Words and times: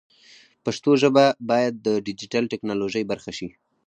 پښتو 0.65 0.91
ژبه 1.01 1.25
باید 1.49 1.73
د 1.85 1.87
ډیجیټل 2.05 2.43
ټکنالوژۍ 2.53 3.03
برخه 3.11 3.31
شي. 3.37 3.47